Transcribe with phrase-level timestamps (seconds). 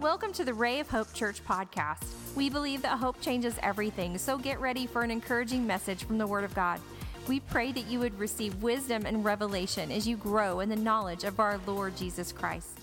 [0.00, 2.04] Welcome to the Ray of Hope Church podcast.
[2.36, 6.26] We believe that hope changes everything, so get ready for an encouraging message from the
[6.26, 6.80] Word of God.
[7.26, 11.24] We pray that you would receive wisdom and revelation as you grow in the knowledge
[11.24, 12.75] of our Lord Jesus Christ.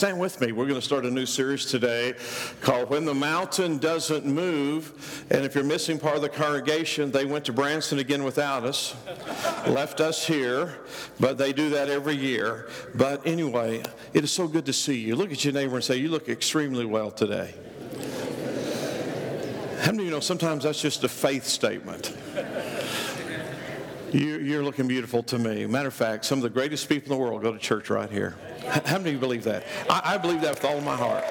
[0.00, 0.50] Stand with me.
[0.50, 2.14] We're going to start a new series today
[2.62, 5.26] called When the Mountain Doesn't Move.
[5.28, 8.96] And if you're missing part of the congregation, they went to Branson again without us,
[9.66, 10.78] left us here,
[11.20, 12.70] but they do that every year.
[12.94, 13.82] But anyway,
[14.14, 15.16] it is so good to see you.
[15.16, 17.52] Look at your neighbor and say, You look extremely well today.
[19.80, 22.16] How many of you know sometimes that's just a faith statement?
[24.12, 25.66] You're looking beautiful to me.
[25.66, 28.10] Matter of fact, some of the greatest people in the world go to church right
[28.10, 28.36] here.
[28.66, 29.64] How many of you believe that?
[29.88, 31.24] I, I believe that with all of my heart.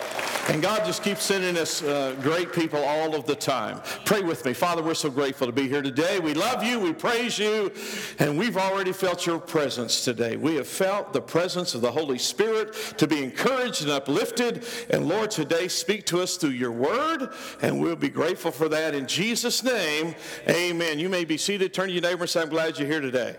[0.49, 3.79] And God just keeps sending us uh, great people all of the time.
[4.03, 4.53] Pray with me.
[4.53, 6.19] Father, we're so grateful to be here today.
[6.19, 7.71] We love you, we praise you,
[8.17, 10.37] and we've already felt your presence today.
[10.37, 14.65] We have felt the presence of the Holy Spirit to be encouraged and uplifted.
[14.89, 17.29] And Lord, today speak to us through your word,
[17.61, 18.95] and we'll be grateful for that.
[18.95, 20.15] In Jesus' name,
[20.47, 20.97] amen.
[20.97, 21.75] You may be seated.
[21.75, 23.35] Turn to your neighbor and say, I'm glad you're here today.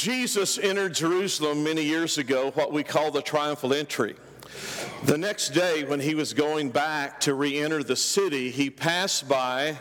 [0.00, 4.16] Jesus entered Jerusalem many years ago, what we call the triumphal entry.
[5.04, 9.28] The next day, when he was going back to re enter the city, he passed
[9.28, 9.76] by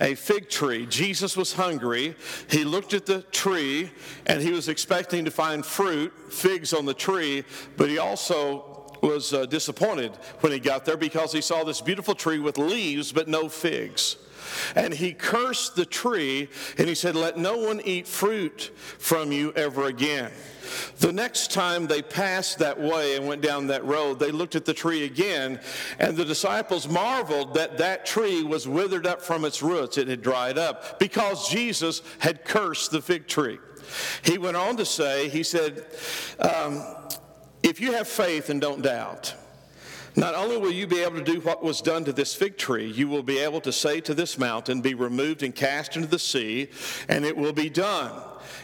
[0.00, 0.86] a fig tree.
[0.86, 2.16] Jesus was hungry.
[2.48, 3.92] He looked at the tree
[4.26, 7.44] and he was expecting to find fruit, figs on the tree,
[7.76, 10.10] but he also was uh, disappointed
[10.40, 14.16] when he got there because he saw this beautiful tree with leaves but no figs.
[14.74, 16.48] And he cursed the tree
[16.78, 20.30] and he said, Let no one eat fruit from you ever again.
[20.98, 24.64] The next time they passed that way and went down that road, they looked at
[24.64, 25.60] the tree again,
[25.98, 29.98] and the disciples marveled that that tree was withered up from its roots.
[29.98, 33.58] It had dried up because Jesus had cursed the fig tree.
[34.22, 35.84] He went on to say, He said,
[36.38, 36.84] um,
[37.62, 39.34] If you have faith and don't doubt,
[40.16, 42.86] not only will you be able to do what was done to this fig tree,
[42.86, 46.18] you will be able to say to this mountain, Be removed and cast into the
[46.18, 46.68] sea,
[47.08, 48.12] and it will be done.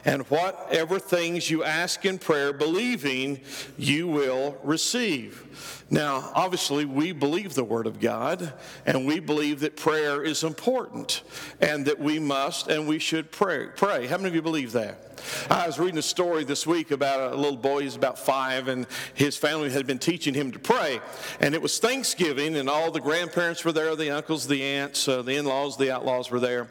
[0.05, 3.41] And whatever things you ask in prayer, believing,
[3.77, 5.43] you will receive.
[5.89, 8.53] Now, obviously, we believe the Word of God,
[8.85, 11.23] and we believe that prayer is important,
[11.61, 13.69] and that we must and we should pray.
[13.77, 14.07] Pray.
[14.07, 15.07] How many of you believe that?
[15.51, 18.87] I was reading a story this week about a little boy, he's about five, and
[19.15, 21.01] his family had been teaching him to pray.
[21.41, 25.23] And it was Thanksgiving, and all the grandparents were there, the uncles, the aunts, uh,
[25.23, 26.69] the in laws, the outlaws were there.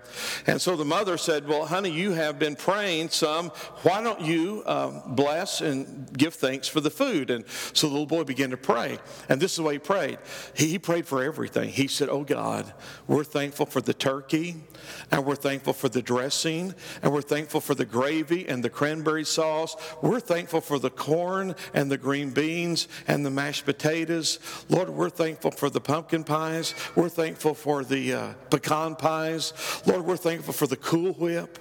[0.47, 3.49] And so the mother said, Well, honey, you have been praying some.
[3.83, 7.29] Why don't you um, bless and give thanks for the food?
[7.29, 8.99] And so the little boy began to pray.
[9.29, 10.17] And this is the way he prayed.
[10.55, 11.69] He, he prayed for everything.
[11.69, 12.73] He said, Oh God,
[13.07, 14.55] we're thankful for the turkey,
[15.11, 19.25] and we're thankful for the dressing, and we're thankful for the gravy and the cranberry
[19.25, 19.75] sauce.
[20.01, 24.39] We're thankful for the corn and the green beans and the mashed potatoes.
[24.69, 26.73] Lord, we're thankful for the pumpkin pies.
[26.95, 29.53] We're thankful for the uh, pecan pies.
[29.85, 31.59] Lord, we're thankful for the Cool Whip.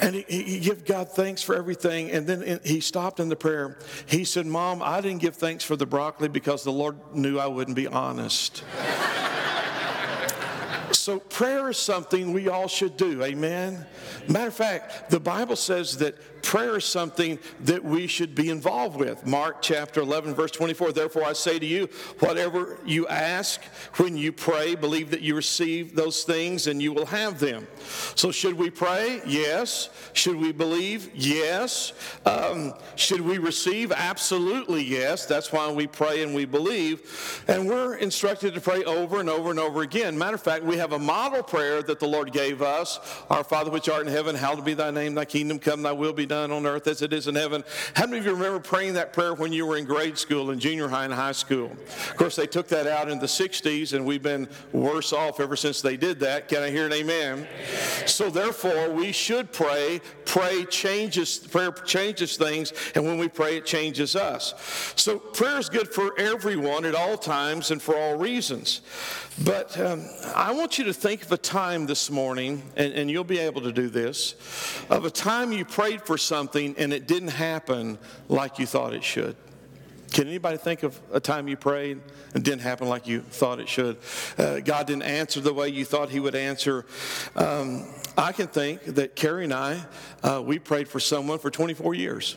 [0.00, 2.10] And he, he gave God thanks for everything.
[2.10, 3.78] And then he stopped in the prayer.
[4.06, 7.46] He said, Mom, I didn't give thanks for the broccoli because the Lord knew I
[7.46, 8.64] wouldn't be honest.
[10.92, 13.22] so prayer is something we all should do.
[13.22, 13.86] Amen.
[14.28, 18.96] Matter of fact, the Bible says that prayer is something that we should be involved
[18.96, 19.26] with.
[19.26, 20.92] Mark chapter 11, verse 24.
[20.92, 23.62] Therefore, I say to you, whatever you ask
[23.96, 27.66] when you pray, believe that you receive those things and you will have them.
[28.14, 29.20] So, should we pray?
[29.26, 29.90] Yes.
[30.12, 31.10] Should we believe?
[31.14, 31.92] Yes.
[32.26, 33.92] Um, should we receive?
[33.92, 35.26] Absolutely yes.
[35.26, 37.44] That's why we pray and we believe.
[37.48, 40.18] And we're instructed to pray over and over and over again.
[40.18, 43.70] Matter of fact, we have a model prayer that the Lord gave us Our Father
[43.70, 46.52] which art in heaven, hallowed be thy name, thy kingdom come, thy will be done
[46.52, 47.64] on earth as it is in heaven.
[47.94, 50.60] How many of you remember praying that prayer when you were in grade school and
[50.60, 51.72] junior high and high school?
[51.72, 55.56] Of course, they took that out in the 60s, and we've been worse off ever
[55.56, 56.46] since they did that.
[56.46, 57.48] Can I hear an amen?
[58.06, 60.00] So, therefore, we should pray.
[60.24, 64.54] Pray changes, prayer changes things, and when we pray, it changes us.
[64.94, 68.82] So, prayer is good for everyone at all times and for all reasons.
[69.42, 70.04] But um,
[70.36, 73.62] I want you to think of a time this morning, and, and you'll be able
[73.62, 74.34] to do this,
[74.90, 79.04] of a time you prayed for something and it didn't happen like you thought it
[79.04, 79.36] should.
[80.12, 82.00] Can anybody think of a time you prayed
[82.34, 83.96] and didn't happen like you thought it should?
[84.36, 86.84] Uh, God didn't answer the way you thought He would answer.
[87.36, 87.86] Um,
[88.18, 89.84] I can think that Carrie and I,
[90.22, 92.36] uh, we prayed for someone for 24 years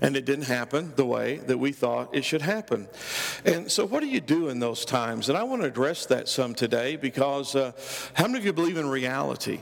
[0.00, 2.88] and it didn't happen the way that we thought it should happen.
[3.44, 5.28] And so, what do you do in those times?
[5.28, 7.70] And I want to address that some today because uh,
[8.14, 9.60] how many of you believe in reality?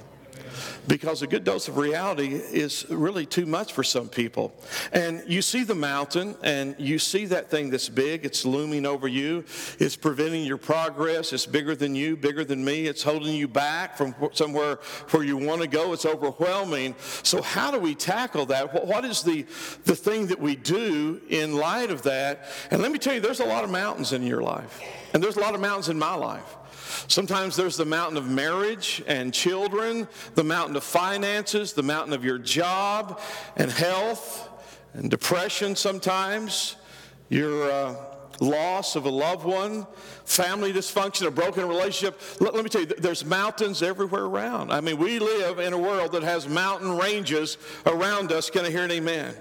[0.86, 4.52] Because a good dose of reality is really too much for some people.
[4.92, 9.08] And you see the mountain and you see that thing that's big, it's looming over
[9.08, 9.44] you,
[9.78, 13.96] it's preventing your progress, it's bigger than you, bigger than me, it's holding you back
[13.96, 14.76] from somewhere
[15.10, 16.94] where you want to go, it's overwhelming.
[17.22, 18.86] So, how do we tackle that?
[18.86, 19.42] What is the,
[19.84, 22.46] the thing that we do in light of that?
[22.70, 24.80] And let me tell you, there's a lot of mountains in your life,
[25.12, 26.56] and there's a lot of mountains in my life.
[27.08, 32.24] Sometimes there's the mountain of marriage and children, the mountain of finances, the mountain of
[32.24, 33.20] your job
[33.56, 34.48] and health
[34.94, 36.76] and depression sometimes,
[37.28, 37.94] your uh,
[38.40, 39.86] loss of a loved one,
[40.24, 42.20] family dysfunction, a broken relationship.
[42.40, 44.72] Let, let me tell you, there's mountains everywhere around.
[44.72, 48.50] I mean, we live in a world that has mountain ranges around us.
[48.50, 49.34] Can I hear an amen?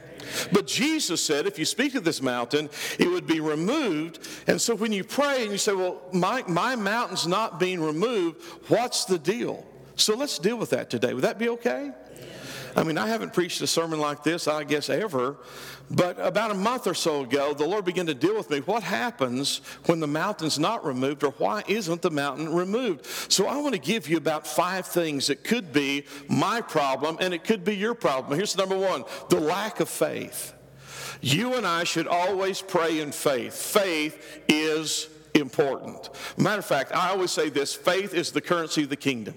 [0.52, 4.20] But Jesus said if you speak to this mountain, it would be removed.
[4.48, 8.44] And so when you pray and you say, Well, my, my mountain's not being removed,
[8.68, 9.66] what's the deal?
[9.96, 11.14] So let's deal with that today.
[11.14, 11.92] Would that be okay?
[12.75, 15.38] I mean, I haven't preached a sermon like this, I guess, ever.
[15.92, 18.60] But about a month or so ago, the Lord began to deal with me.
[18.60, 23.06] What happens when the mountain's not removed, or why isn't the mountain removed?
[23.31, 27.33] So I want to give you about five things that could be my problem, and
[27.33, 28.38] it could be your problem.
[28.38, 30.54] Here's number one the lack of faith.
[31.21, 33.54] You and I should always pray in faith.
[33.54, 36.10] Faith is important.
[36.38, 39.36] Matter of fact, I always say this faith is the currency of the kingdom.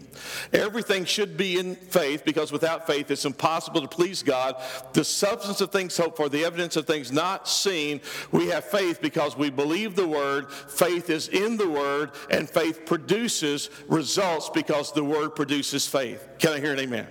[0.52, 4.56] Everything should be in faith because without faith it's impossible to please God.
[4.92, 8.00] The substance of things hoped for, the evidence of things not seen,
[8.30, 12.86] we have faith because we believe the word, faith is in the word, and faith
[12.86, 16.26] produces results because the word produces faith.
[16.38, 17.06] Can I hear an amen?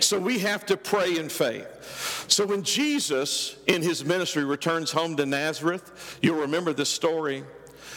[0.00, 2.26] So we have to pray in faith.
[2.28, 7.44] So when Jesus in his ministry returns home to Nazareth, you'll remember this story.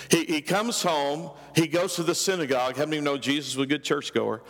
[0.10, 2.78] He, he comes home, he goes to the synagogue.
[2.78, 4.42] How many know Jesus was a good churchgoer?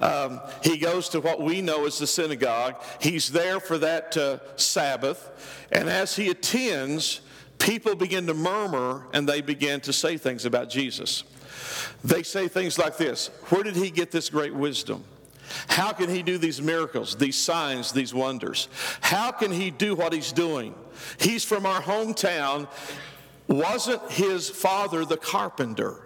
[0.00, 2.76] Um, he goes to what we know as the synagogue.
[3.00, 5.66] He's there for that uh, Sabbath.
[5.70, 7.20] And as he attends,
[7.58, 11.24] people begin to murmur and they begin to say things about Jesus.
[12.04, 15.04] They say things like this Where did he get this great wisdom?
[15.68, 18.68] How can he do these miracles, these signs, these wonders?
[19.00, 20.74] How can he do what he's doing?
[21.18, 22.68] He's from our hometown,
[23.48, 26.02] wasn't his father the carpenter?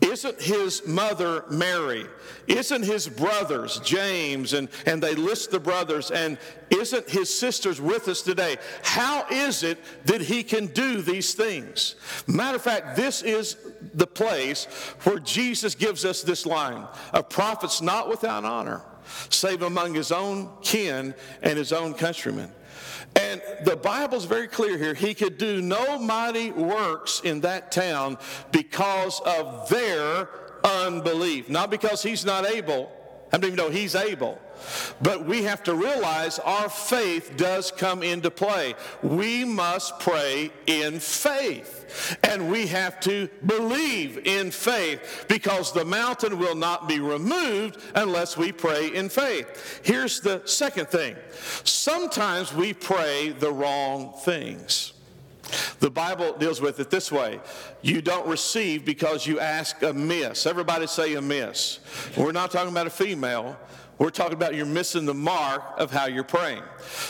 [0.00, 2.06] Isn't his mother Mary?
[2.46, 4.54] Isn't his brothers James?
[4.54, 6.10] And, and they list the brothers.
[6.10, 6.38] And
[6.70, 8.56] isn't his sisters with us today?
[8.82, 11.96] How is it that he can do these things?
[12.26, 13.56] Matter of fact, this is
[13.92, 14.64] the place
[15.02, 18.80] where Jesus gives us this line A prophet's not without honor,
[19.28, 22.50] save among his own kin and his own countrymen.
[23.16, 24.94] And the Bible's very clear here.
[24.94, 28.18] He could do no mighty works in that town
[28.52, 30.28] because of their
[30.64, 31.48] unbelief.
[31.48, 32.90] Not because he's not able.
[33.32, 34.38] I don't even know he's able?
[35.00, 38.74] But we have to realize our faith does come into play.
[39.02, 41.79] We must pray in faith.
[42.22, 48.36] And we have to believe in faith because the mountain will not be removed unless
[48.36, 49.80] we pray in faith.
[49.84, 51.16] Here's the second thing
[51.64, 54.92] sometimes we pray the wrong things.
[55.80, 57.40] The Bible deals with it this way
[57.82, 60.46] you don't receive because you ask amiss.
[60.46, 61.80] Everybody say amiss.
[62.16, 63.58] We're not talking about a female.
[64.00, 66.62] We're talking about you're missing the mark of how you're praying.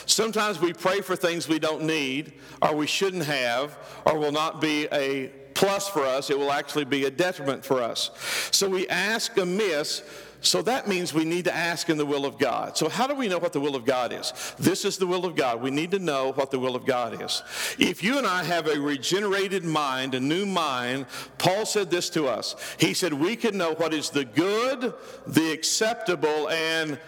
[0.07, 4.61] Sometimes we pray for things we don't need, or we shouldn't have, or will not
[4.61, 6.31] be a plus for us.
[6.31, 8.11] It will actually be a detriment for us.
[8.51, 10.03] So we ask amiss
[10.41, 12.77] so that means we need to ask in the will of God.
[12.77, 14.33] So, how do we know what the will of God is?
[14.59, 15.61] This is the will of God.
[15.61, 17.43] We need to know what the will of God is.
[17.79, 21.07] If you and I have a regenerated mind, a new mind,
[21.39, 22.57] Paul said this to us.
[22.79, 24.95] He said, We can know what is the good,
[25.27, 26.99] the acceptable, and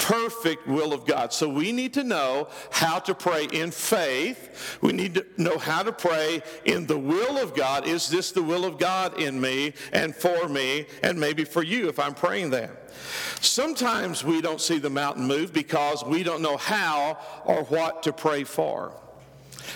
[0.00, 1.32] perfect will of God.
[1.32, 4.78] So we need to know how to pray in faith.
[4.80, 7.86] We need to know how to pray in the will of God.
[7.86, 11.88] Is this the will of God in me and for me and maybe for you
[11.88, 12.79] if I'm praying that?
[13.40, 18.12] Sometimes we don't see the mountain move because we don't know how or what to
[18.12, 18.92] pray for.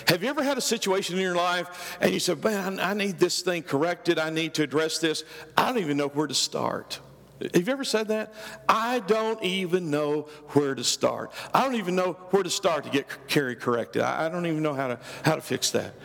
[0.07, 3.17] Have you ever had a situation in your life and you said, Man, I need
[3.19, 4.19] this thing corrected.
[4.19, 5.23] I need to address this.
[5.57, 6.99] I don't even know where to start.
[7.41, 8.33] Have you ever said that?
[8.69, 11.33] I don't even know where to start.
[11.53, 14.03] I don't even know where to start to get Carrie corrected.
[14.03, 15.95] I don't even know how to how to fix that.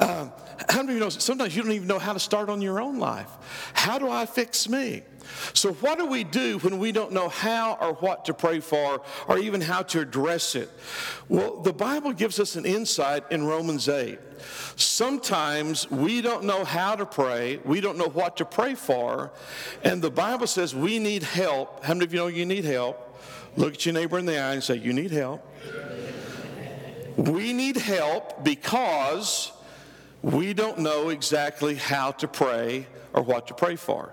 [0.00, 0.32] Um,
[0.86, 1.08] know?
[1.10, 3.28] Sometimes you don't even know how to start on your own life.
[3.74, 5.02] How do I fix me?
[5.52, 9.02] So, what do we do when we don't know how or what to pray for
[9.26, 10.70] or even how to address it?
[11.28, 14.18] Well, the Bible gives us an insight in Romans 8.
[14.76, 19.32] Sometimes we don't know how to pray, we don't know what to pray for,
[19.82, 21.84] and the Bible says we need help.
[21.84, 23.04] How many of you know you need help?
[23.56, 25.44] Look at your neighbor in the eye and say, You need help.
[27.16, 29.50] We need help because
[30.22, 34.12] we don't know exactly how to pray or what to pray for.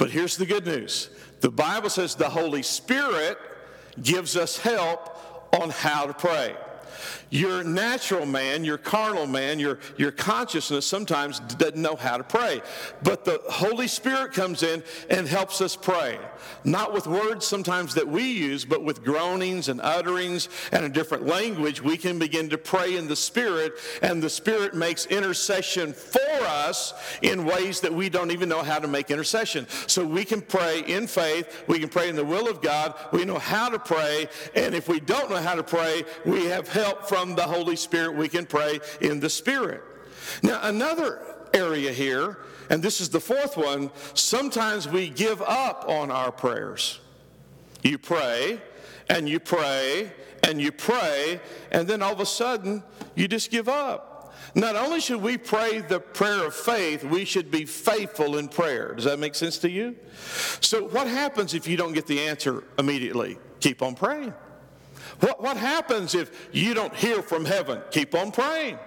[0.00, 1.10] But here's the good news
[1.42, 3.36] the Bible says the Holy Spirit
[4.00, 6.56] gives us help on how to pray.
[7.30, 12.60] Your natural man, your carnal man, your, your consciousness sometimes doesn't know how to pray.
[13.04, 16.18] But the Holy Spirit comes in and helps us pray.
[16.64, 21.24] Not with words sometimes that we use, but with groanings and utterings and a different
[21.24, 26.20] language, we can begin to pray in the Spirit, and the Spirit makes intercession for
[26.42, 29.68] us in ways that we don't even know how to make intercession.
[29.86, 33.24] So we can pray in faith, we can pray in the will of God, we
[33.24, 37.08] know how to pray, and if we don't know how to pray, we have help
[37.08, 38.16] from the Holy Spirit.
[38.16, 39.82] We can pray in the Spirit.
[40.42, 41.22] Now, another
[41.52, 47.00] area here, and this is the fourth one, sometimes we give up on our prayers.
[47.82, 48.60] You pray,
[49.08, 50.12] and you pray,
[50.42, 52.82] and you pray, and then all of a sudden,
[53.14, 54.34] you just give up.
[54.54, 58.94] Not only should we pray the prayer of faith, we should be faithful in prayer.
[58.94, 59.96] Does that make sense to you?
[60.60, 63.38] So, what happens if you don't get the answer immediately?
[63.60, 64.34] Keep on praying.
[65.20, 67.80] What, what happens if you don't hear from heaven?
[67.90, 68.78] Keep on praying.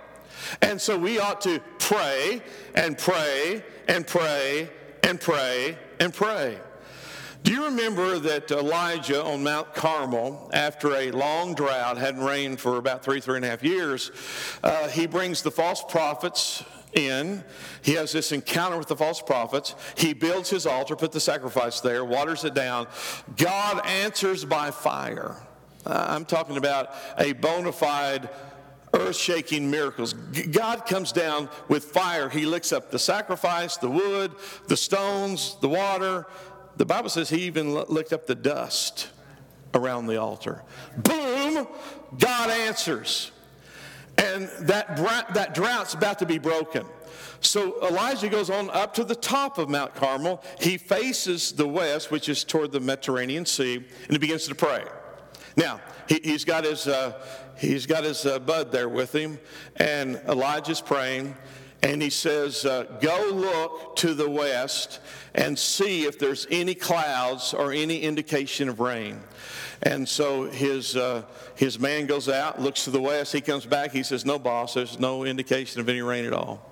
[0.61, 2.41] And so we ought to pray
[2.75, 4.69] and pray and pray
[5.03, 6.59] and pray and pray.
[7.43, 12.77] Do you remember that Elijah on Mount Carmel, after a long drought, hadn't rained for
[12.77, 14.11] about three, three and a half years,
[14.63, 16.63] uh, he brings the false prophets
[16.93, 17.43] in.
[17.81, 19.75] He has this encounter with the false prophets.
[19.97, 22.87] He builds his altar, put the sacrifice there, waters it down.
[23.35, 25.35] God answers by fire.
[25.85, 28.29] Uh, I'm talking about a bona fide
[28.93, 30.13] earth shaking miracles.
[30.13, 32.29] God comes down with fire.
[32.29, 34.33] He licks up the sacrifice, the wood,
[34.67, 36.27] the stones, the water.
[36.77, 39.09] The Bible says he even licked up the dust
[39.73, 40.61] around the altar.
[40.97, 41.67] Boom!
[42.17, 43.31] God answers.
[44.17, 44.95] And that,
[45.33, 46.85] that drought's about to be broken.
[47.41, 50.43] So Elijah goes on up to the top of Mount Carmel.
[50.59, 54.83] He faces the west, which is toward the Mediterranean Sea, and he begins to pray.
[55.55, 57.13] Now, he, has got his, uh,
[57.57, 59.39] he's got his uh, bud there with him,
[59.77, 61.35] and Elijah's praying,
[61.83, 64.99] and he says, uh, Go look to the west
[65.35, 69.19] and see if there's any clouds or any indication of rain.
[69.83, 71.23] And so his, uh,
[71.55, 73.33] his man goes out, looks to the west.
[73.33, 73.91] He comes back.
[73.91, 76.71] He says, No, boss, there's no indication of any rain at all.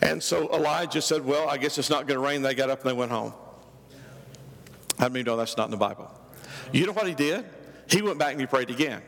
[0.00, 2.40] And so Elijah said, Well, I guess it's not going to rain.
[2.40, 3.34] They got up and they went home.
[4.98, 6.10] How many know that's not in the Bible?
[6.72, 7.44] You know what he did?
[7.92, 9.02] He went back and he prayed again.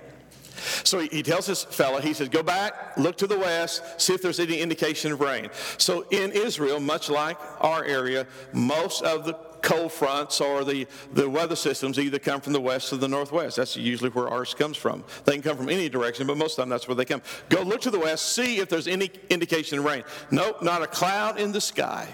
[0.84, 4.22] So he, tells this fella, he says, Go back, look to the west, see if
[4.22, 5.48] there's any indication of rain.
[5.78, 11.28] So in Israel, much like our area, most of the cold fronts or the, the
[11.28, 13.56] weather systems either come from the west or the northwest.
[13.56, 15.04] That's usually where ours comes from.
[15.24, 17.22] They can come from any direction, but most of the time that's where they come.
[17.48, 20.04] Go look to the west, see if there's any indication of rain.
[20.30, 22.06] Nope, not a cloud in the sky.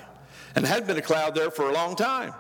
[0.55, 2.33] And had been a cloud there for a long time.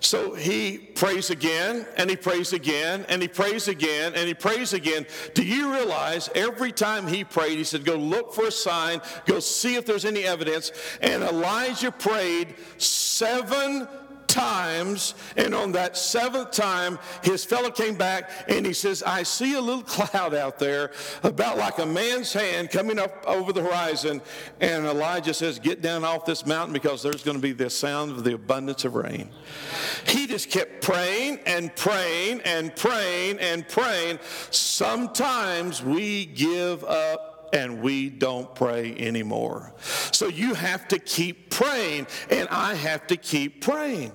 [0.00, 4.72] So he prays again, and he prays again, and he prays again, and he prays
[4.72, 5.06] again.
[5.34, 9.40] Do you realize every time he prayed, he said, Go look for a sign, go
[9.40, 10.72] see if there's any evidence.
[11.00, 13.88] And Elijah prayed seven
[14.34, 19.54] times, and on that seventh time, his fellow came back and he says, I see
[19.54, 20.90] a little cloud out there,
[21.22, 24.20] about like a man's hand coming up over the horizon.
[24.60, 28.10] And Elijah says, Get down off this mountain because there's going to be the sound
[28.10, 29.30] of the abundance of rain.
[30.06, 34.18] He just kept praying and praying and praying and praying.
[34.50, 39.72] Sometimes we give up and we don't pray anymore.
[40.10, 44.12] So you have to keep praying, and I have to keep praying.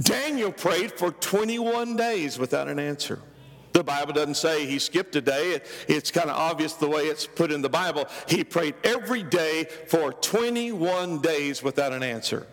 [0.00, 3.20] Daniel prayed for 21 days without an answer.
[3.72, 5.60] The Bible doesn't say he skipped a day.
[5.86, 8.06] It's kind of obvious the way it's put in the Bible.
[8.26, 12.46] He prayed every day for 21 days without an answer.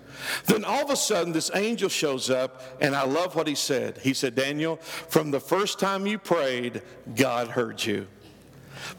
[0.45, 3.97] Then all of a sudden, this angel shows up, and I love what he said.
[3.99, 6.81] He said, Daniel, from the first time you prayed,
[7.15, 8.07] God heard you.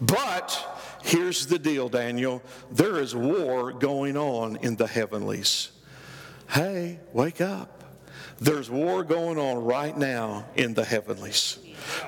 [0.00, 5.70] But here's the deal, Daniel there is war going on in the heavenlies.
[6.50, 7.75] Hey, wake up.
[8.38, 11.58] There's war going on right now in the heavenlies.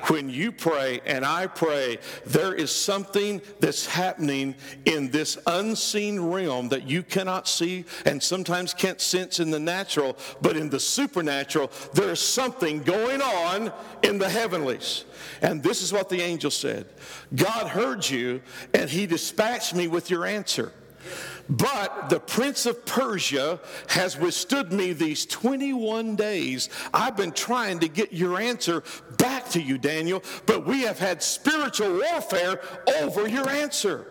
[0.08, 6.68] When you pray and I pray, there is something that's happening in this unseen realm
[6.70, 11.70] that you cannot see and sometimes can't sense in the natural, but in the supernatural,
[11.94, 13.72] there is something going on
[14.02, 15.04] in the heavenlies.
[15.42, 16.86] And this is what the angel said
[17.34, 18.40] God heard you,
[18.74, 20.72] and he dispatched me with your answer.
[21.48, 26.68] But the prince of Persia has withstood me these 21 days.
[26.92, 28.82] I've been trying to get your answer
[29.16, 32.60] back to you, Daniel, but we have had spiritual warfare
[33.00, 34.06] over your answer.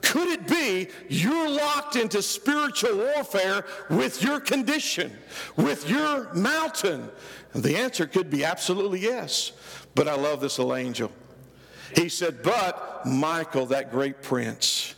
[0.00, 5.12] Could it be you're locked into spiritual warfare with your condition,
[5.56, 7.10] with your mountain?
[7.52, 9.52] And the answer could be absolutely yes.
[9.94, 11.12] But I love this little angel.
[11.94, 14.94] He said, But Michael, that great prince,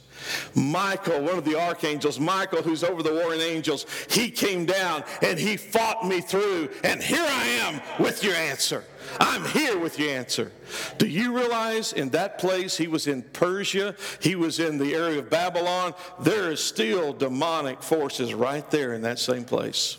[0.54, 5.38] Michael, one of the archangels, Michael, who's over the warring angels, he came down and
[5.38, 6.70] he fought me through.
[6.84, 8.84] And here I am with your answer.
[9.18, 10.52] I'm here with your answer.
[10.98, 15.18] Do you realize in that place, he was in Persia, he was in the area
[15.18, 19.98] of Babylon, there is still demonic forces right there in that same place.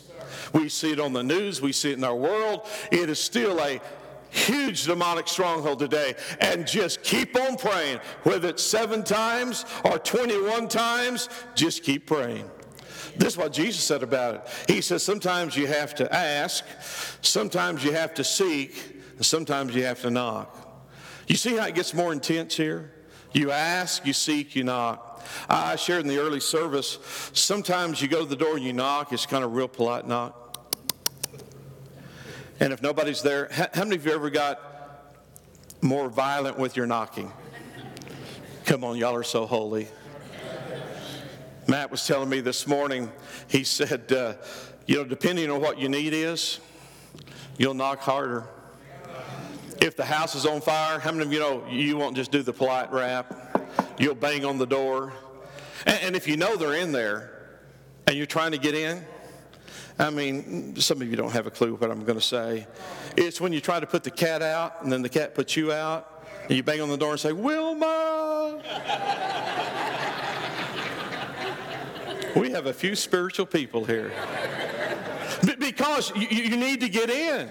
[0.52, 2.66] We see it on the news, we see it in our world.
[2.90, 3.80] It is still a
[4.32, 7.98] huge demonic stronghold today and just keep on praying.
[8.24, 12.50] Whether it's seven times or 21 times, just keep praying.
[13.16, 14.72] This is what Jesus said about it.
[14.72, 16.64] He says sometimes you have to ask,
[17.20, 20.58] sometimes you have to seek, and sometimes you have to knock.
[21.26, 22.92] You see how it gets more intense here?
[23.32, 25.22] You ask, you seek, you knock.
[25.48, 26.98] I shared in the early service,
[27.32, 30.41] sometimes you go to the door and you knock, it's kind of real polite knock.
[32.60, 34.60] And if nobody's there, how many of you ever got
[35.80, 37.32] more violent with your knocking?
[38.64, 39.88] Come on, y'all are so holy.
[41.66, 43.10] Matt was telling me this morning,
[43.48, 44.34] he said, uh,
[44.86, 46.60] you know, depending on what your need is,
[47.58, 48.44] you'll knock harder.
[49.80, 52.42] If the house is on fire, how many of you know you won't just do
[52.42, 53.68] the polite rap?
[53.98, 55.12] You'll bang on the door.
[55.86, 57.58] And, and if you know they're in there
[58.06, 59.04] and you're trying to get in,
[59.98, 62.66] I mean, some of you don't have a clue what I'm going to say.
[63.16, 65.72] It's when you try to put the cat out, and then the cat puts you
[65.72, 68.62] out, and you bang on the door and say, Wilma!
[72.36, 74.12] we have a few spiritual people here.
[75.58, 77.48] Because you, you need to get in.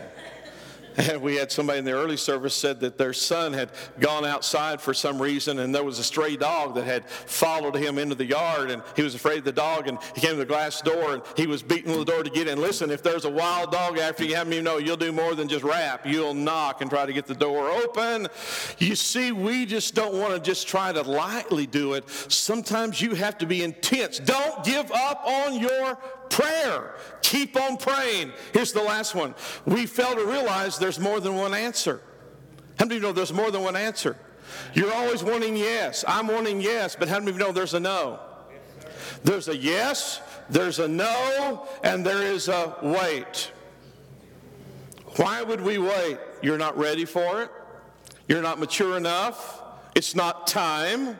[0.97, 4.81] And we had somebody in the early service said that their son had gone outside
[4.81, 8.25] for some reason and there was a stray dog that had followed him into the
[8.25, 11.13] yard and he was afraid of the dog and he came to the glass door
[11.13, 12.59] and he was beating on the door to get in.
[12.59, 15.47] Listen, if there's a wild dog after you, have me know you'll do more than
[15.47, 16.05] just rap.
[16.05, 18.27] You'll knock and try to get the door open.
[18.77, 22.09] You see, we just don't want to just try to lightly do it.
[22.09, 24.19] Sometimes you have to be intense.
[24.19, 25.97] Don't give up on your
[26.31, 26.95] prayer.
[27.21, 28.31] Keep on praying.
[28.53, 29.35] Here's the last one.
[29.65, 32.01] We fail to realize there's more than one answer.
[32.79, 34.17] How many of you know there's more than one answer?
[34.73, 36.03] You're always wanting yes.
[36.07, 38.19] I'm wanting yes, but how many of you know there's a no?
[39.23, 43.51] There's a yes, there's a no, and there is a wait.
[45.17, 46.17] Why would we wait?
[46.41, 47.51] You're not ready for it.
[48.27, 49.61] You're not mature enough.
[49.93, 51.19] It's not time.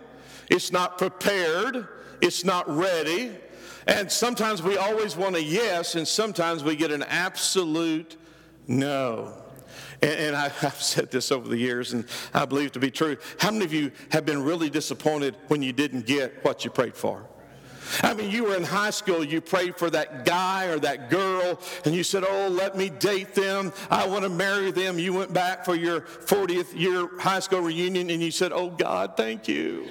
[0.50, 1.88] It's not prepared.
[2.22, 3.32] It's not ready.
[3.88, 8.18] And sometimes we always want a yes, and sometimes we get an absolute
[8.68, 9.34] no.
[10.02, 13.18] And, and I, have said this over the years, and I believe to be true.
[13.40, 16.96] How many of you have been really disappointed when you didn't get what you prayed
[16.96, 17.26] for?
[18.04, 21.60] I mean, you were in high school, you prayed for that guy or that girl,
[21.84, 23.74] and you said, Oh, let me date them.
[23.90, 24.98] I want to marry them.
[24.98, 29.18] You went back for your 40th year high school reunion, and you said, Oh, God,
[29.18, 29.88] thank you.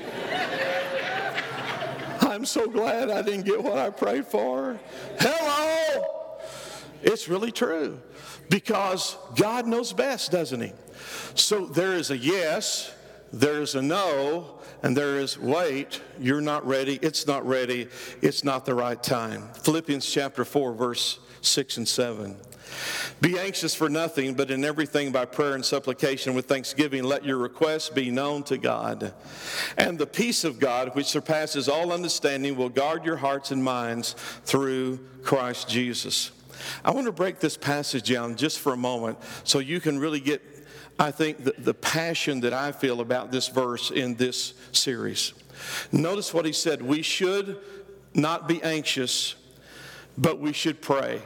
[2.31, 4.79] I'm so glad I didn't get what I prayed for.
[5.19, 6.39] Hello!
[7.03, 8.01] It's really true
[8.49, 10.73] because God knows best, doesn't He?
[11.35, 12.95] So there is a yes,
[13.33, 17.89] there is a no, and there is wait, you're not ready, it's not ready,
[18.23, 19.49] it's not the right time.
[19.63, 22.37] Philippians chapter 4, verse 6 and 7.
[23.21, 27.37] Be anxious for nothing, but in everything by prayer and supplication with thanksgiving, let your
[27.37, 29.13] requests be known to God.
[29.77, 34.15] And the peace of God, which surpasses all understanding, will guard your hearts and minds
[34.45, 36.31] through Christ Jesus.
[36.85, 40.21] I want to break this passage down just for a moment so you can really
[40.21, 40.43] get,
[41.01, 45.33] I think, the, the passion that I feel about this verse in this series.
[45.91, 47.59] Notice what he said we should
[48.13, 49.35] not be anxious,
[50.19, 51.23] but we should pray.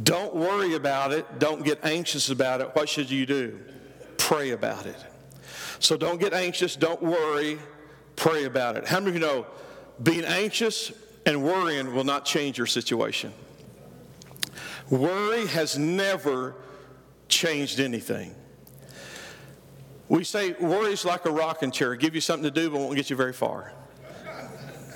[0.00, 1.40] Don't worry about it.
[1.40, 2.70] Don't get anxious about it.
[2.74, 3.58] What should you do?
[4.16, 4.96] Pray about it.
[5.80, 6.76] So don't get anxious.
[6.76, 7.58] Don't worry.
[8.14, 8.86] Pray about it.
[8.86, 9.46] How many of you know
[10.00, 10.92] being anxious
[11.24, 13.32] and worrying will not change your situation?
[14.88, 16.54] Worry has never
[17.28, 18.34] changed anything.
[20.08, 21.94] We say worry is like a rocking chair.
[21.96, 23.72] Give you something to do, but won't get you very far.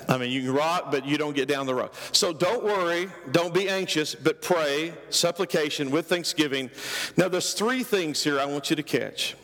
[0.07, 1.91] I mean, you can rock, but you don't get down the road.
[2.11, 6.69] So don't worry, don't be anxious, but pray, supplication with thanksgiving.
[7.15, 9.37] Now, there's three things here I want you to catch.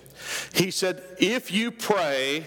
[0.54, 2.44] He said, if you pray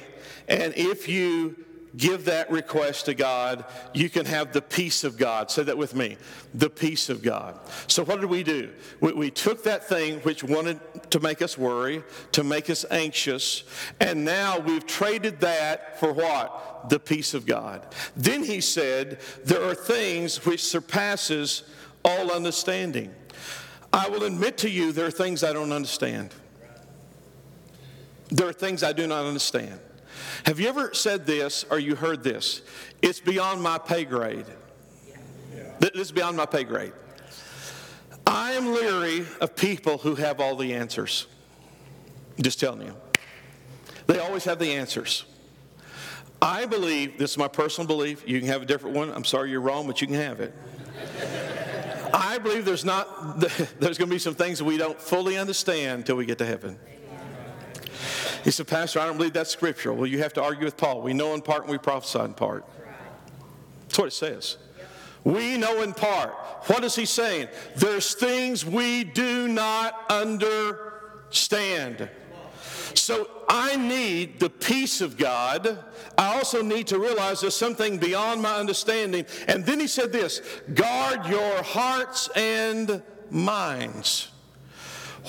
[0.49, 1.65] and if you
[1.97, 5.51] give that request to God, you can have the peace of God.
[5.51, 6.17] Say that with me
[6.55, 7.59] the peace of God.
[7.87, 8.71] So, what did we do?
[9.01, 13.65] We, we, took that thing which wanted to make us worry, to make us anxious,
[14.01, 16.89] and now we've traded that for what?
[16.91, 17.87] The peace of God.
[18.17, 21.65] Then he said, There are things which surpasses
[22.05, 23.15] all understanding.
[23.93, 26.33] I will admit to you, there are things I don't understand.
[28.29, 29.81] There are things I do not understand.
[30.47, 32.63] Have you ever said this or you heard this?
[33.03, 34.47] It's beyond my pay grade.
[35.79, 36.93] This is beyond my pay grade.
[38.27, 41.27] I am leery of people who have all the answers.
[42.37, 42.95] I'm just telling you.
[44.07, 45.25] They always have the answers.
[46.43, 49.11] I believe, this is my personal belief, you can have a different one.
[49.11, 50.55] I'm sorry you're wrong, but you can have it.
[52.13, 53.41] I believe there's not
[53.81, 56.47] there's going to be some things that we don't fully understand until we get to
[56.47, 56.79] heaven.
[58.45, 59.97] He said, Pastor, I don't believe that's scriptural.
[59.97, 61.03] Well, you have to argue with Paul.
[61.03, 62.65] We know in part and we prophesy in part.
[63.83, 64.57] That's what it says.
[65.25, 66.33] We know in part.
[66.67, 67.49] What is he saying?
[67.77, 72.09] There's things we do not understand.
[72.95, 75.79] So I need the peace of God.
[76.17, 79.27] I also need to realize there's something beyond my understanding.
[79.47, 80.41] And then he said this
[80.75, 84.31] guard your hearts and minds.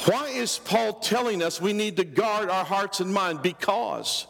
[0.06, 3.42] Why is Paul telling us we need to guard our hearts and mind?
[3.42, 4.28] Because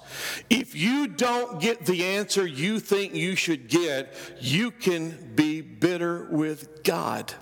[0.50, 6.28] if you don't get the answer you think you should get, you can be bitter
[6.32, 7.34] with God.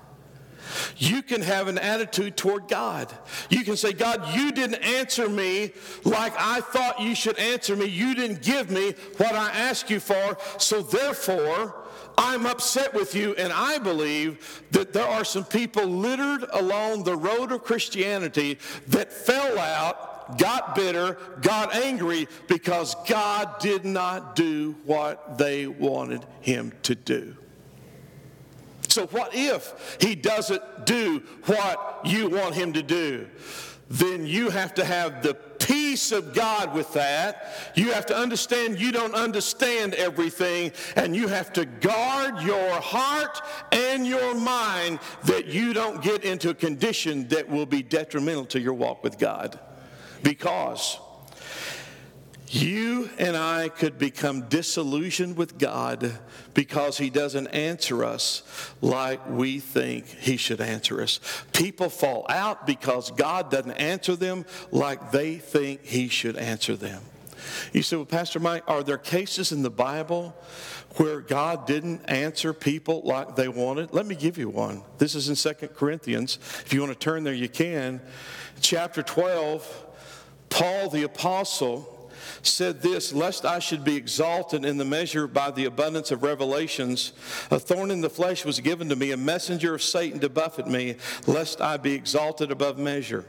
[0.97, 3.13] You can have an attitude toward God.
[3.49, 5.71] You can say, God, you didn't answer me
[6.03, 7.85] like I thought you should answer me.
[7.85, 10.37] You didn't give me what I asked you for.
[10.57, 11.75] So therefore,
[12.17, 17.15] I'm upset with you, and I believe that there are some people littered along the
[17.15, 24.75] road of Christianity that fell out, got bitter, got angry because God did not do
[24.85, 27.37] what they wanted Him to do.
[28.99, 33.29] So, what if He doesn't do what you want Him to do?
[33.87, 37.71] Then you have to have the peace of God with that.
[37.75, 43.41] You have to understand you don't understand everything, and you have to guard your heart
[43.71, 48.59] and your mind that you don't get into a condition that will be detrimental to
[48.59, 49.57] your walk with God.
[50.23, 50.99] Because
[52.49, 56.17] you and I could become disillusioned with God
[56.53, 58.43] because He doesn't answer us
[58.81, 61.19] like we think He should answer us.
[61.53, 67.03] People fall out because God doesn't answer them like they think He should answer them.
[67.71, 70.35] You say, Well, Pastor Mike, are there cases in the Bible
[70.95, 73.93] where God didn't answer people like they wanted?
[73.93, 74.81] Let me give you one.
[74.97, 76.39] This is in Second Corinthians.
[76.65, 78.01] If you want to turn there, you can.
[78.59, 79.85] Chapter 12,
[80.49, 81.95] Paul the Apostle
[82.41, 87.13] said this Lest I should be exalted in the measure by the abundance of revelations,
[87.51, 90.67] a thorn in the flesh was given to me, a messenger of Satan to buffet
[90.67, 90.95] me,
[91.27, 93.25] lest I be exalted above measure.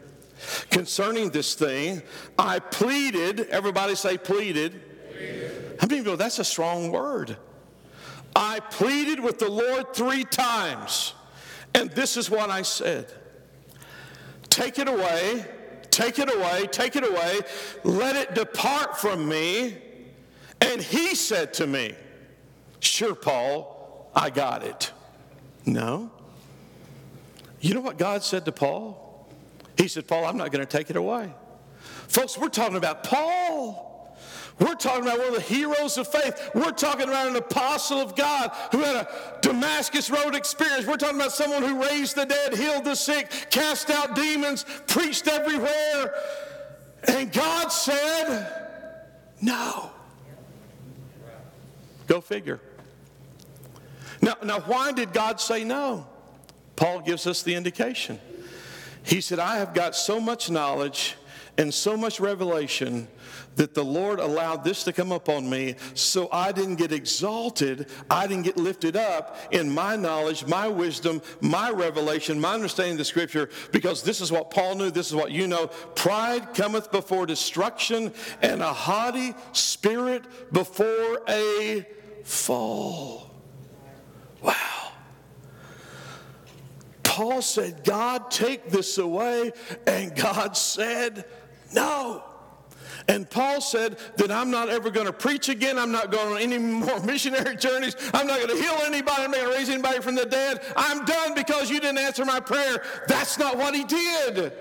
[0.71, 2.03] Concerning this thing,
[2.39, 4.81] I pleaded, everybody say pleaded.
[5.79, 7.37] How many know that's a strong word?
[8.35, 11.15] I pleaded with the Lord three times,
[11.75, 13.13] and this is what I said
[14.49, 15.47] Take it away
[15.91, 17.41] Take it away, take it away,
[17.85, 19.77] let it depart from me.
[20.61, 21.95] And he said to me,
[22.81, 24.93] Sure, Paul, I got it.
[25.67, 26.11] No.
[27.61, 29.29] You know what God said to Paul?
[29.77, 31.33] He said, Paul, I'm not going to take it away.
[32.09, 34.00] Folks, we're talking about Paul.
[34.61, 36.51] We're talking about one of the heroes of faith.
[36.55, 39.09] We're talking about an apostle of God who had a
[39.41, 40.87] Damascus Road experience.
[40.87, 45.29] We're talking about someone who raised the dead, healed the sick, cast out demons, preached
[45.29, 46.15] everywhere.
[47.05, 48.53] And God said,
[49.41, 49.91] No.
[52.07, 52.61] Go figure.
[54.21, 56.07] Now, now, why did God say no?
[56.77, 58.19] Paul gives us the indication.
[59.03, 61.17] He said, I have got so much knowledge
[61.59, 63.09] and so much revelation
[63.57, 68.27] that the Lord allowed this to come upon me so I didn't get exalted, I
[68.27, 73.05] didn't get lifted up in my knowledge, my wisdom, my revelation, my understanding of the
[73.05, 75.67] scripture, because this is what Paul knew, this is what you know.
[75.95, 81.87] Pride cometh before destruction, and a haughty spirit before a
[82.25, 83.31] fall.
[84.43, 84.55] Wow.
[87.03, 89.53] Paul said, God, take this away.
[89.87, 91.25] And God said,
[91.73, 92.25] No.
[93.09, 95.79] And Paul said that I'm not ever going to preach again.
[95.79, 97.97] I'm not going on any more missionary journeys.
[98.15, 99.23] I'm not going to heal anybody.
[99.23, 100.61] I'm not going to raise anybody from the dead.
[100.77, 102.83] I'm done because you didn't answer my prayer.
[103.09, 104.53] That's not what he did.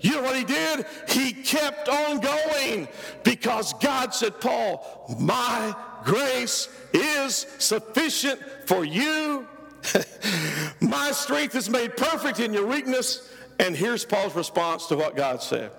[0.00, 0.86] You know what he did?
[1.08, 2.88] He kept on going
[3.24, 9.46] because God said, Paul, my grace is sufficient for you.
[10.80, 13.32] my strength is made perfect in your weakness.
[13.58, 15.72] And here's Paul's response to what God said.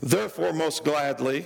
[0.00, 1.44] Therefore, most gladly,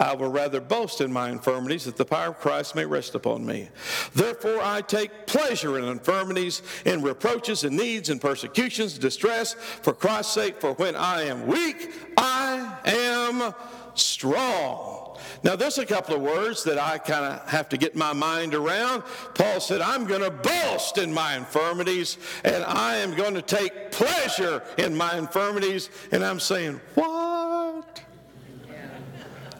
[0.00, 3.46] I will rather boast in my infirmities that the power of Christ may rest upon
[3.46, 3.68] me.
[4.14, 10.34] Therefore, I take pleasure in infirmities, in reproaches, and needs, and persecutions, distress, for Christ's
[10.34, 10.60] sake.
[10.60, 13.54] For when I am weak, I am
[13.94, 15.16] strong.
[15.42, 18.54] Now, there's a couple of words that I kind of have to get my mind
[18.54, 19.04] around.
[19.34, 23.92] Paul said, I'm going to boast in my infirmities, and I am going to take
[23.92, 25.90] pleasure in my infirmities.
[26.10, 27.33] And I'm saying, What?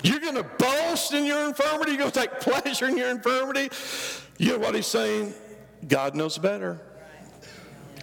[0.02, 1.92] You're going to boast in your infirmity?
[1.92, 3.70] You're going to take pleasure in your infirmity?
[4.38, 5.32] You know what he's saying?
[5.88, 6.80] God knows better.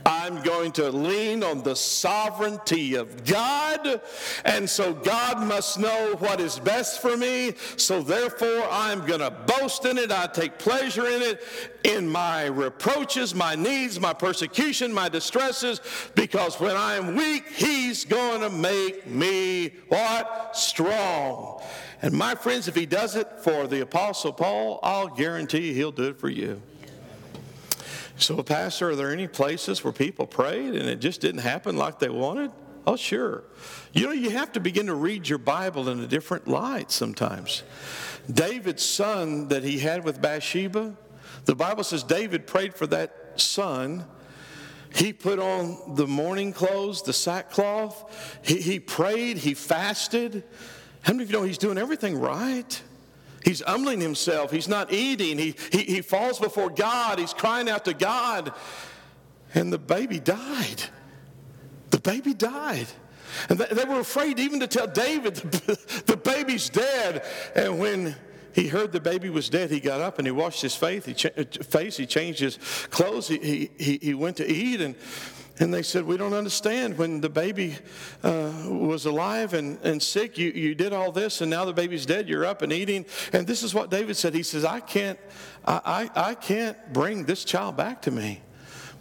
[0.06, 4.02] I'm going to lean on the sovereignty of God.
[4.46, 7.54] And so God must know what is best for me.
[7.78, 10.12] So therefore, I'm going to boast in it.
[10.12, 11.44] I take pleasure in it,
[11.84, 15.82] in my reproaches, my needs, my persecution, my distresses,
[16.16, 20.56] because when I am weak, He's going to make me what?
[20.56, 21.62] Strong.
[22.02, 26.10] And my friends, if He does it for the Apostle Paul, I'll guarantee He'll do
[26.10, 26.62] it for you.
[28.22, 31.98] So, Pastor, are there any places where people prayed and it just didn't happen like
[31.98, 32.52] they wanted?
[32.86, 33.44] Oh, sure.
[33.94, 37.64] You know, you have to begin to read your Bible in a different light sometimes.
[38.32, 40.96] David's son that he had with Bathsheba,
[41.46, 44.06] the Bible says David prayed for that son.
[44.94, 48.40] He put on the mourning clothes, the sackcloth.
[48.44, 50.44] He, he prayed, he fasted.
[51.02, 52.82] How many of you know he's doing everything right?
[53.44, 54.52] He's humbling himself.
[54.52, 55.38] He's not eating.
[55.38, 57.20] He, he, he falls before God.
[57.20, 58.54] He's crying out to God.
[59.54, 60.84] And the baby died.
[61.90, 62.88] The baby died.
[63.50, 67.26] And they were afraid even to tell David the, the baby's dead.
[67.56, 68.16] And when
[68.54, 71.06] he heard the baby was dead, he got up and he washed his face.
[71.06, 72.58] He, cha- uh, face, he changed his
[72.90, 73.28] clothes.
[73.28, 74.82] He, he, he went to eat.
[74.82, 74.96] And
[75.60, 76.98] and they said, We don't understand.
[76.98, 77.76] When the baby
[78.24, 82.06] uh, was alive and, and sick, you, you did all this, and now the baby's
[82.06, 82.28] dead.
[82.28, 83.06] You're up and eating.
[83.34, 84.34] And this is what David said.
[84.34, 85.20] He says, I can't,
[85.66, 88.42] I, I, I can't bring this child back to me.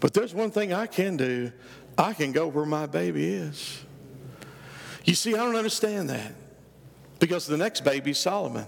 [0.00, 1.52] But there's one thing I can do
[1.98, 3.84] I can go where my baby is.
[5.04, 6.32] You see, I don't understand that
[7.18, 8.64] because the next baby is Solomon,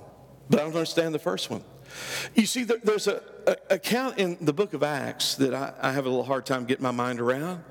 [0.51, 1.65] but I don't understand the first one.
[2.35, 3.23] You see, there's a,
[3.71, 6.83] account in the book of Acts that I, I have a little hard time getting
[6.83, 7.63] my mind around.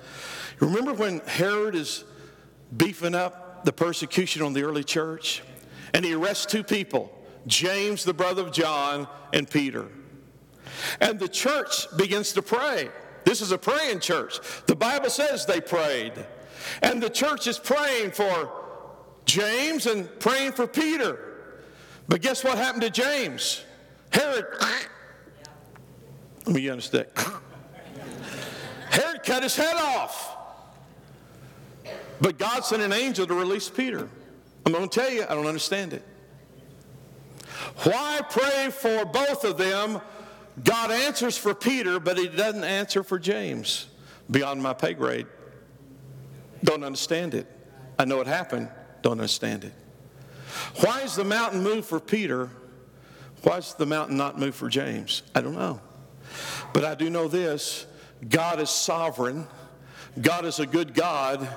[0.59, 2.03] Remember when Herod is
[2.75, 5.43] beefing up the persecution on the early church?
[5.93, 7.11] And he arrests two people
[7.47, 9.87] James, the brother of John, and Peter.
[10.99, 12.89] And the church begins to pray.
[13.25, 14.39] This is a praying church.
[14.67, 16.13] The Bible says they prayed.
[16.81, 18.51] And the church is praying for
[19.25, 21.19] James and praying for Peter.
[22.07, 23.63] But guess what happened to James?
[24.11, 24.45] Herod,
[26.45, 27.07] let me understand.
[28.89, 30.37] Herod cut his head off.
[32.19, 34.07] But God sent an angel to release Peter.
[34.65, 36.03] I'm going to tell you, I don't understand it.
[37.83, 40.01] Why pray for both of them?
[40.63, 43.87] God answers for Peter, but he doesn't answer for James.
[44.29, 45.27] Beyond my pay grade.
[46.63, 47.47] Don't understand it.
[47.97, 48.69] I know it happened,
[49.01, 49.73] don't understand it.
[50.81, 52.49] Why is the mountain moved for Peter
[53.43, 55.23] why does the mountain not move for James?
[55.33, 55.79] I don't know.
[56.73, 57.85] But I do know this
[58.27, 59.47] God is sovereign,
[60.21, 61.47] God is a good God,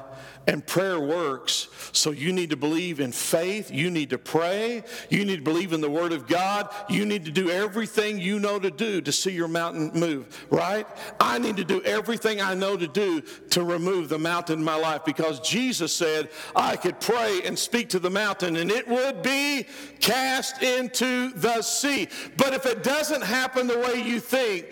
[0.47, 1.69] and prayer works.
[1.93, 3.71] So you need to believe in faith.
[3.71, 4.85] You need to pray.
[5.09, 6.69] You need to believe in the Word of God.
[6.89, 10.87] You need to do everything you know to do to see your mountain move, right?
[11.21, 14.77] I need to do everything I know to do to remove the mountain in my
[14.77, 19.23] life because Jesus said I could pray and speak to the mountain and it would
[19.23, 19.67] be
[20.01, 22.09] cast into the sea.
[22.37, 24.67] But if it doesn't happen the way you think,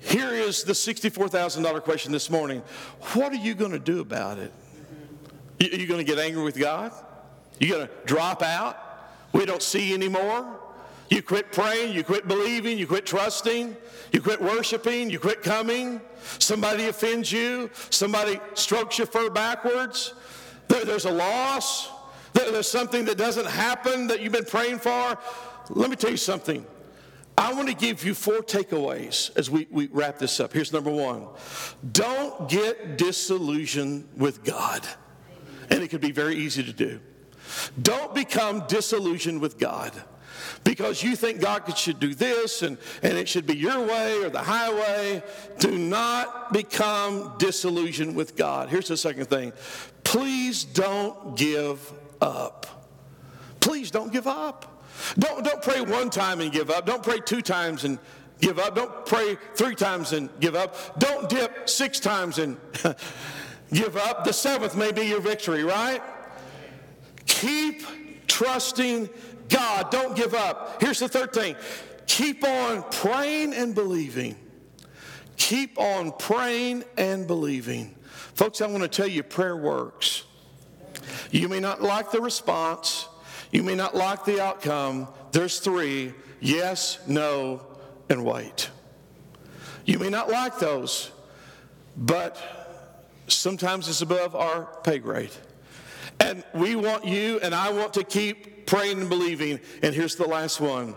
[0.00, 2.62] here is the $64,000 question this morning.
[3.14, 4.52] What are you going to do about it?
[5.58, 6.92] You, you going to get angry with God?
[7.58, 8.76] You going to drop out?
[9.32, 10.58] We don't see anymore?
[11.10, 13.74] You quit praying, you quit believing, you quit trusting,
[14.12, 16.00] you quit worshiping, you quit coming.
[16.38, 20.12] Somebody offends you, somebody strokes your fur backwards.
[20.68, 21.88] There, there's a loss,
[22.34, 25.18] there, there's something that doesn't happen that you've been praying for.
[25.70, 26.66] Let me tell you something.
[27.38, 30.52] I want to give you four takeaways as we, we wrap this up.
[30.52, 31.28] Here's number one
[31.92, 34.86] don't get disillusioned with God
[35.70, 37.00] and it can be very easy to do.
[37.80, 39.92] Don't become disillusioned with God
[40.64, 44.30] because you think God should do this and, and it should be your way or
[44.30, 45.22] the highway.
[45.58, 48.68] Do not become disillusioned with God.
[48.68, 49.52] Here's the second thing
[50.04, 52.66] please don't give up.
[53.60, 54.84] Please don't give up.
[55.18, 56.86] Don't, don't pray one time and give up.
[56.86, 57.98] Don't pray two times and
[58.40, 58.74] give up.
[58.74, 60.98] Don't pray three times and give up.
[60.98, 62.56] Don't dip six times and
[63.72, 64.24] give up.
[64.24, 66.02] The seventh may be your victory, right?
[67.26, 69.08] Keep trusting
[69.48, 69.90] God.
[69.90, 70.80] Don't give up.
[70.80, 71.56] Here's the third thing
[72.06, 74.36] keep on praying and believing.
[75.36, 77.94] Keep on praying and believing.
[78.34, 80.24] Folks, I want to tell you prayer works.
[81.30, 83.06] You may not like the response,
[83.52, 85.08] you may not like the outcome.
[85.32, 87.66] There's three yes, no,
[88.08, 88.70] and wait.
[89.84, 91.10] You may not like those,
[91.96, 92.57] but
[93.28, 95.30] sometimes it's above our pay grade.
[96.20, 99.60] And we want you and I want to keep praying and believing.
[99.82, 100.94] And here's the last one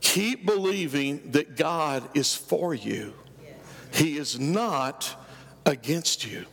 [0.00, 3.14] keep believing that God is for you,
[3.92, 5.22] He is not
[5.64, 6.46] against you.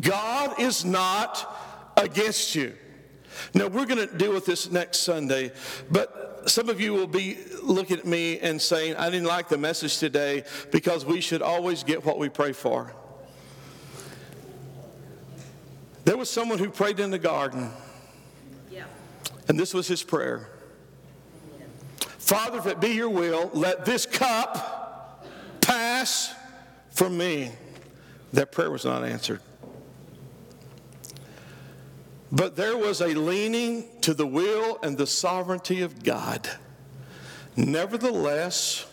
[0.00, 2.74] God is not against you.
[3.54, 5.52] Now, we're going to deal with this next Sunday,
[5.90, 9.58] but some of you will be looking at me and saying, I didn't like the
[9.58, 12.94] message today because we should always get what we pray for.
[16.04, 17.70] There was someone who prayed in the garden,
[18.70, 18.84] yeah.
[19.48, 20.48] and this was his prayer
[22.22, 25.26] Father, if it be your will, let this cup
[25.60, 26.32] pass
[26.92, 27.50] from me.
[28.32, 29.40] That prayer was not answered.
[32.30, 36.48] But there was a leaning to the will and the sovereignty of God.
[37.56, 38.86] Nevertheless,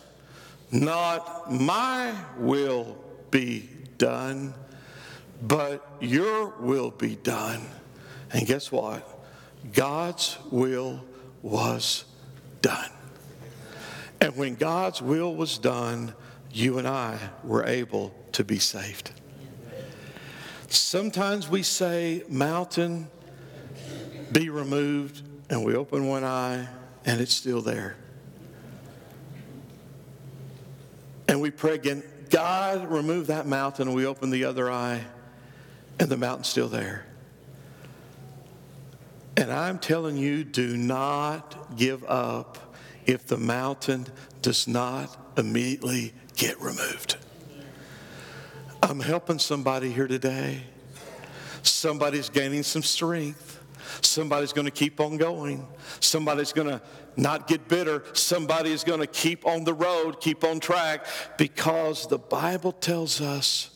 [0.72, 2.98] not my will
[3.32, 3.70] be
[4.00, 4.54] done,
[5.42, 7.62] but your will be done.
[8.32, 9.08] And guess what?
[9.74, 11.04] God's will
[11.42, 12.06] was
[12.62, 12.90] done.
[14.22, 16.14] And when God's will was done,
[16.52, 19.12] you and I were able to be saved.
[20.68, 23.08] Sometimes we say, Mountain,
[24.32, 26.68] be removed, and we open one eye
[27.06, 27.96] and it's still there.
[31.28, 35.02] And we pray again, God, remove that mountain, and we open the other eye
[36.00, 37.06] and the mountain's still there.
[39.38, 44.08] And I'm telling you, do not give up if the mountain
[44.42, 47.18] does not immediately get removed.
[48.82, 50.62] I'm helping somebody here today.
[51.64, 53.62] Somebody's gaining some strength.
[54.02, 55.68] Somebody's going to keep on going.
[56.00, 56.82] Somebody's going to
[57.18, 58.04] not get bitter.
[58.14, 61.06] Somebody's going to keep on the road, keep on track,
[61.38, 63.72] because the Bible tells us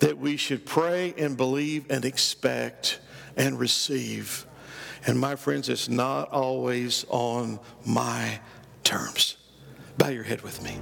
[0.00, 3.00] that we should pray and believe and expect
[3.36, 4.46] and receive.
[5.06, 8.40] And my friends, it's not always on my
[8.82, 9.36] terms.
[9.98, 10.78] Bow your head with me.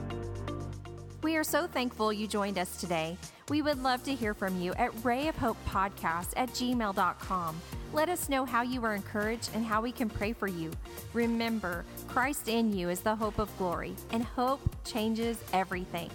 [1.23, 3.17] We are so thankful you joined us today.
[3.49, 7.61] We would love to hear from you at rayofhopepodcast at gmail.com.
[7.93, 10.71] Let us know how you were encouraged and how we can pray for you.
[11.13, 16.11] Remember, Christ in you is the hope of glory, and hope changes everything.